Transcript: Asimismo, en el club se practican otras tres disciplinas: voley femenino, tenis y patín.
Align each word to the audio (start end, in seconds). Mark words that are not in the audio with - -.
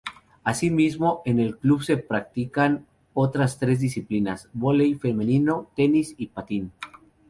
Asimismo, 0.43 1.21
en 1.25 1.39
el 1.39 1.59
club 1.59 1.83
se 1.83 1.95
practican 1.97 2.87
otras 3.13 3.59
tres 3.59 3.79
disciplinas: 3.79 4.49
voley 4.51 4.95
femenino, 4.95 5.69
tenis 5.75 6.15
y 6.17 6.25
patín. 6.25 6.71